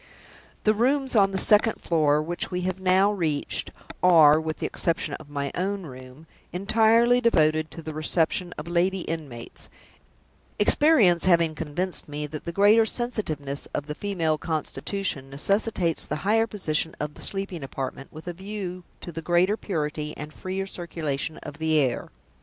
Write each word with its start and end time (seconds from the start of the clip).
The 0.63 0.73
rooms 0.73 1.15
on 1.15 1.29
the 1.29 1.37
second 1.37 1.79
floor, 1.79 2.23
which 2.23 2.49
we 2.49 2.61
have 2.61 2.79
now 2.81 3.11
reached, 3.11 3.69
are 4.01 4.41
(with 4.41 4.57
the 4.57 4.65
exception 4.65 5.13
of 5.19 5.29
my 5.29 5.51
own 5.53 5.83
room) 5.83 6.25
entirely 6.51 7.21
devoted 7.21 7.69
to 7.69 7.83
the 7.83 7.93
reception 7.93 8.51
of 8.57 8.67
lady 8.67 9.01
inmates 9.01 9.69
experience 10.57 11.25
having 11.25 11.53
convinced 11.53 12.09
me 12.09 12.25
that 12.25 12.45
the 12.45 12.51
greater 12.51 12.83
sensitiveness 12.83 13.67
of 13.75 13.85
the 13.85 13.93
female 13.93 14.39
constitution 14.39 15.29
necessitates 15.29 16.07
the 16.07 16.15
higher 16.25 16.47
position 16.47 16.95
of 16.99 17.13
the 17.13 17.21
sleeping 17.21 17.61
apartment, 17.61 18.11
with 18.11 18.27
a 18.27 18.33
view 18.33 18.83
to 19.01 19.11
the 19.11 19.21
greater 19.21 19.55
purity 19.55 20.17
and 20.17 20.33
freer 20.33 20.65
circulation 20.65 21.37
of 21.43 21.59
the 21.59 21.77
air. 21.77 22.09